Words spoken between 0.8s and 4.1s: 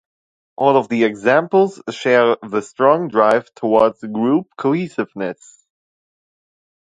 the examples share the strong drive towards